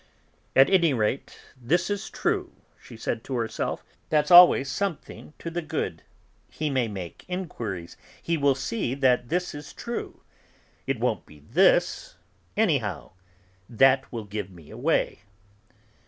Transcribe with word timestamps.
"At 0.55 0.67
any 0.67 0.95
rate, 0.95 1.37
this 1.55 1.87
is 1.91 2.09
true," 2.09 2.53
she 2.81 2.97
said 2.97 3.23
to 3.25 3.35
herself; 3.35 3.83
"that's 4.09 4.31
always 4.31 4.67
something 4.67 5.33
to 5.37 5.51
the 5.51 5.61
good; 5.61 6.01
he 6.49 6.71
may 6.71 6.87
make 6.87 7.23
inquiries; 7.27 7.97
he 8.19 8.35
will 8.35 8.55
see 8.55 8.95
that 8.95 9.29
this 9.29 9.53
is 9.53 9.71
true; 9.73 10.23
it 10.87 10.99
won't 10.99 11.27
be 11.27 11.41
this, 11.41 12.15
anyhow, 12.57 13.11
that 13.69 14.11
will 14.11 14.25
give 14.25 14.49
me 14.49 14.71
away." 14.71 15.19